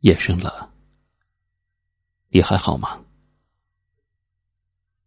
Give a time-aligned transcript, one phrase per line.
[0.00, 0.72] 夜深了，
[2.28, 3.04] 你还好吗？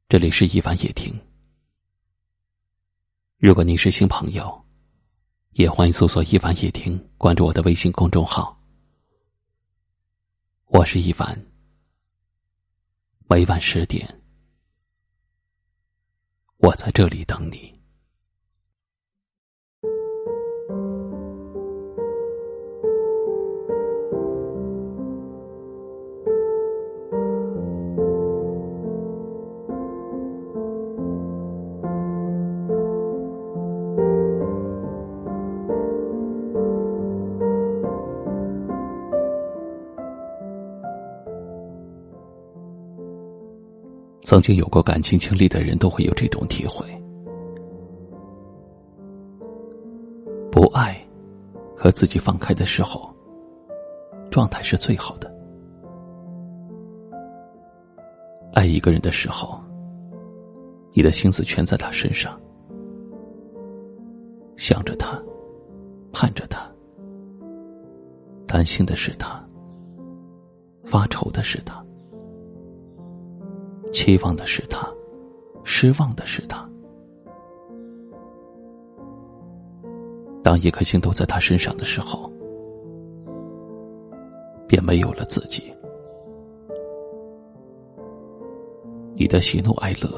[0.09, 1.17] 这里是一晚夜听。
[3.37, 4.65] 如果你是新朋友，
[5.51, 8.61] 也欢迎搜索“一晚夜听”，关注我的微信公众号。
[10.65, 11.41] 我是一凡，
[13.29, 14.21] 每晚十点，
[16.57, 17.80] 我在这里等你。
[44.23, 46.85] 曾经有过感情经历的人都会有这种体会：
[50.51, 50.95] 不爱
[51.75, 53.13] 和自己放开的时候，
[54.29, 55.27] 状态是最好的；
[58.53, 59.59] 爱一个人的时候，
[60.93, 62.39] 你的心思全在他身上，
[64.55, 65.21] 想着他，
[66.13, 66.71] 盼着他，
[68.45, 69.43] 担心的是他，
[70.83, 71.83] 发愁的是他。
[73.91, 74.89] 期望的是他，
[75.63, 76.67] 失望的是他。
[80.43, 82.31] 当一颗心都在他身上的时候，
[84.67, 85.71] 便没有了自己。
[89.13, 90.09] 你的喜怒哀乐，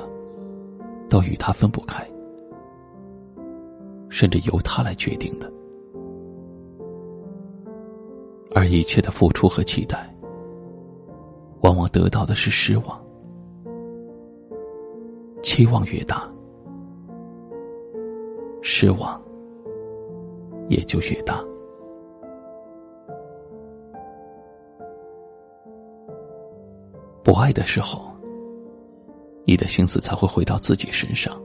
[1.09, 2.09] 都与他分不开，
[4.09, 5.51] 甚至由他来决定的。
[8.55, 10.15] 而一切的付出和期待，
[11.61, 13.03] 往往得到的是失望。
[15.43, 16.27] 期望越大，
[18.61, 19.21] 失望
[20.69, 21.43] 也就越大。
[27.23, 28.15] 不爱的时候，
[29.43, 31.39] 你的心思才会回到自己身上，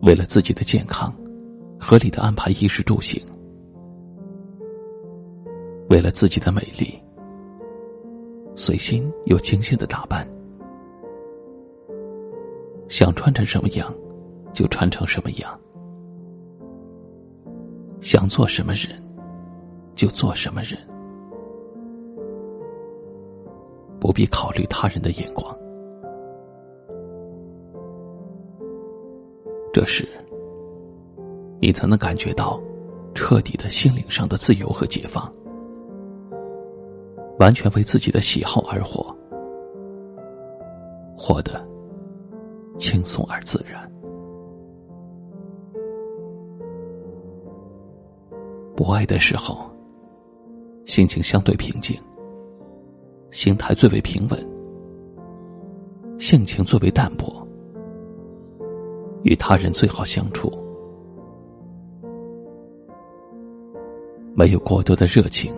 [0.00, 1.14] 为了自己的健康，
[1.78, 3.22] 合理的安排衣食住行；
[5.90, 6.98] 为了自己的美丽，
[8.54, 10.26] 随心又精心的打扮。
[12.92, 13.90] 想穿成什么样，
[14.52, 15.50] 就穿成什么样；
[18.02, 19.02] 想做什么人，
[19.94, 20.78] 就做什么人，
[23.98, 25.56] 不必考虑他人的眼光。
[29.72, 30.06] 这时，
[31.60, 32.60] 你才能感觉到
[33.14, 35.32] 彻底的心灵上的自由和解放，
[37.38, 39.16] 完全为自己的喜好而活，
[41.16, 41.71] 活的。
[42.92, 43.90] 轻松而自然。
[48.76, 49.64] 不爱的时候，
[50.84, 51.98] 心情相对平静，
[53.30, 54.38] 心态最为平稳，
[56.18, 57.48] 性情最为淡泊，
[59.22, 60.52] 与他人最好相处，
[64.34, 65.50] 没有过多的热情，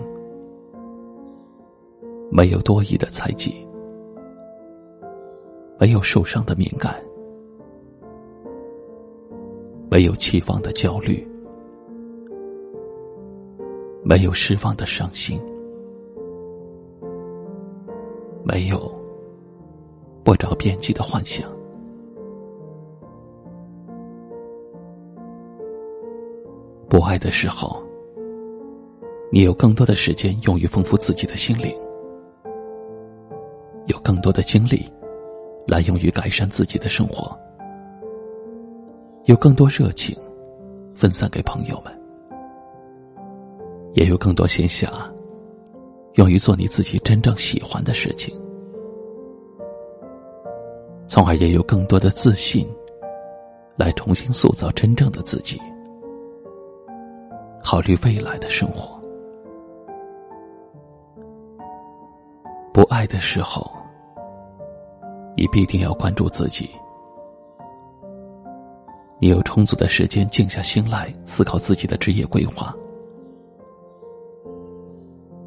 [2.31, 3.53] 没有多余的猜忌。
[5.81, 6.95] 没有受伤的敏感，
[9.94, 11.25] 没有期望的焦虑，
[14.03, 15.41] 没有失望的伤心，
[18.43, 18.93] 没有
[20.25, 21.49] 不着边际的幻想。
[26.88, 27.81] 不爱的时候，
[29.31, 31.72] 你有更多的时间用于丰富自己的心灵，
[33.87, 34.91] 有更多的精力。
[35.69, 37.38] 来用于改善自己的生活，
[39.26, 40.14] 有更多热情
[40.94, 41.98] 分散给朋友们，
[43.94, 44.86] 也有更多闲暇
[46.14, 48.38] 用于做你自己真正喜欢的事情，
[51.06, 52.68] 从而也有更多的自信
[53.76, 55.58] 来重新塑造真正的自己，
[57.62, 59.00] 考虑未来的生活。
[62.74, 63.70] 不爱的时候。
[65.36, 66.70] 你必定要关注自己。
[69.21, 72.75] 你有充足的时间静下心来思考自己的职业规划。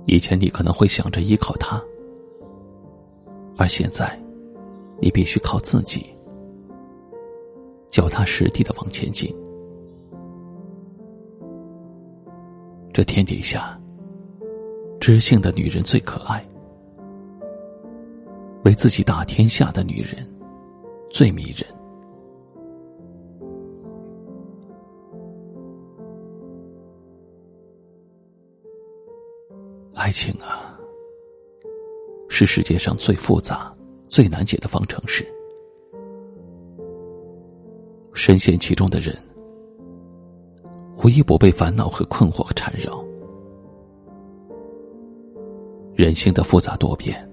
[0.06, 1.84] 以前你可能会想着依靠他，
[3.58, 4.18] 而现在，
[5.00, 6.06] 你必须靠自己，
[7.90, 9.36] 脚踏实地的往前进。
[12.94, 13.80] 这天底下，
[15.00, 16.44] 知性的女人最可爱。
[18.64, 20.28] 为自己打天下的女人，
[21.10, 21.77] 最迷人。
[30.08, 30.74] 爱情啊，
[32.30, 33.76] 是世界上最复杂、
[34.08, 35.28] 最难解的方程式。
[38.14, 39.14] 深陷其中的人，
[41.04, 43.04] 无一不被烦恼和困惑缠绕。
[45.94, 47.30] 人性的复杂多变，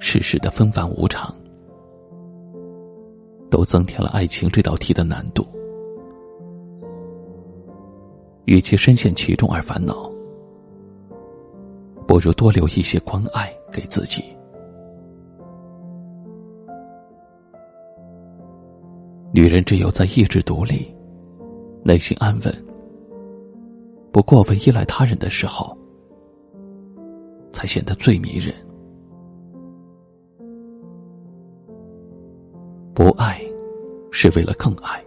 [0.00, 1.32] 世事的纷繁无常，
[3.48, 5.46] 都增添了爱情这道题的难度。
[8.46, 10.11] 与其深陷其中而烦恼，
[12.12, 14.22] 不如多留一些关爱给自己。
[19.32, 20.94] 女人只有在意志独立、
[21.82, 22.54] 内心安稳、
[24.12, 25.74] 不过分依赖他人的时候，
[27.50, 28.54] 才显得最迷人。
[32.92, 33.40] 不爱，
[34.10, 35.00] 是为了更爱；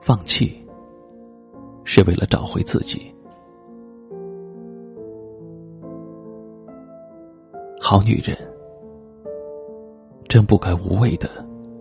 [0.00, 0.66] 放弃，
[1.84, 3.14] 是为了找回自己。
[7.92, 8.34] 好女人，
[10.26, 11.28] 真不该无谓的。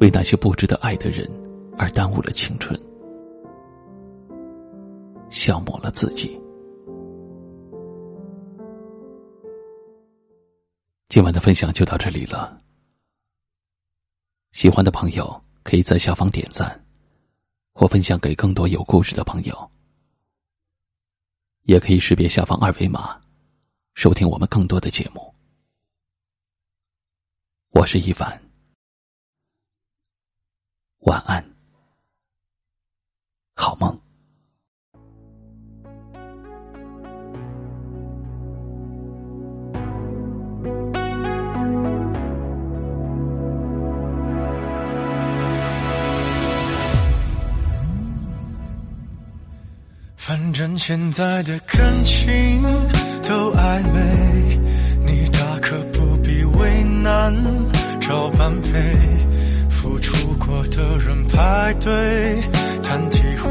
[0.02, 1.26] 为那些不值得爱的人
[1.78, 2.78] 而耽误了青春，
[5.30, 6.38] 消磨了自己。
[11.08, 12.60] 今晚的分享就到这里了。
[14.52, 16.78] 喜欢的朋友可以在下方点赞，
[17.72, 19.72] 或分享给更多有故事的朋友。
[21.64, 23.18] 也可以识别下方二维码，
[23.94, 25.31] 收听我们更多的节目。
[27.72, 28.42] 我是一凡。
[31.00, 31.44] 晚安，
[33.56, 33.98] 好梦。
[50.18, 52.62] 反正现在的感情
[53.24, 54.58] 都暧昧，
[55.04, 57.34] 你大可不必为难
[58.12, 58.70] 找般配。
[59.70, 62.44] 付出过的人排队
[62.84, 63.50] 谈体会，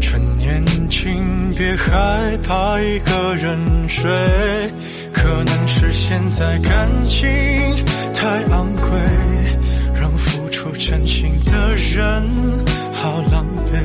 [0.00, 4.02] 趁年轻别害怕一个人睡。
[5.12, 7.28] 可能是现在感情
[8.14, 8.88] 太昂贵，
[9.94, 13.84] 让付出真心的人好狼狈，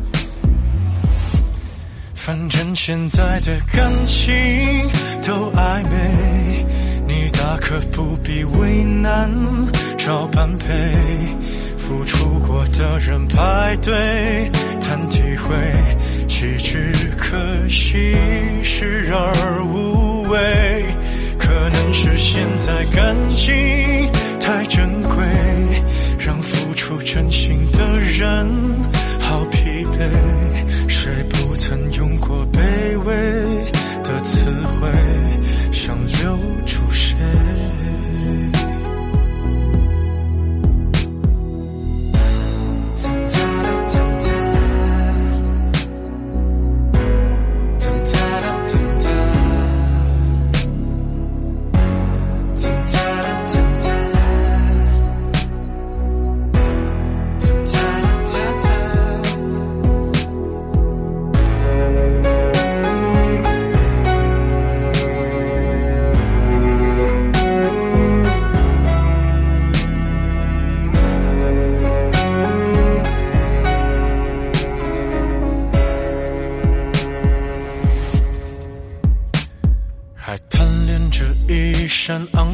[2.23, 4.23] 反正现在的感情
[5.23, 6.65] 都暧昧，
[7.07, 9.27] 你大可不必为难
[9.97, 10.67] 找般配。
[11.79, 15.55] 付出过的人排队谈体会，
[16.27, 18.15] 岂止可惜，
[18.61, 20.85] 视而无味。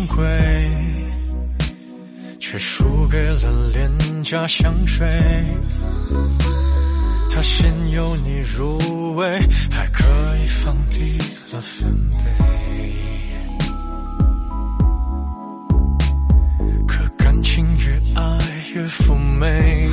[0.07, 0.25] 贵，
[2.39, 5.07] 却输给了廉价香水。
[7.29, 10.03] 它先由你入味，还可
[10.37, 11.17] 以放低
[11.51, 12.25] 了分贝。
[16.87, 18.39] 可感情越爱
[18.73, 19.89] 越妩媚，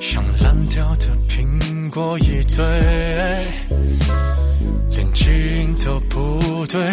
[0.00, 2.64] 像烂掉的苹果一堆，
[4.90, 6.92] 连基因都不对，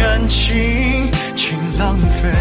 [0.00, 2.32] 感情，请浪费。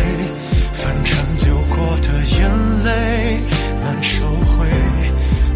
[0.72, 1.14] 反正
[1.44, 3.44] 流过的眼泪
[3.82, 4.66] 难收回，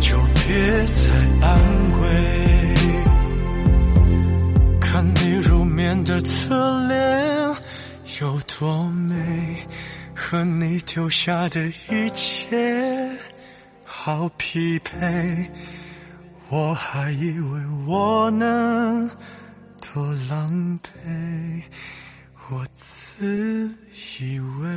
[0.01, 1.13] 就别再
[1.47, 1.49] 安
[2.01, 2.03] 慰。
[4.81, 7.55] 看你入眠的侧脸
[8.19, 9.15] 有多美，
[10.13, 13.09] 和你丢下的一切
[13.85, 15.49] 好匹配。
[16.49, 19.09] 我还以为我能
[19.93, 21.63] 多狼狈，
[22.49, 23.69] 我自
[24.19, 24.67] 以为。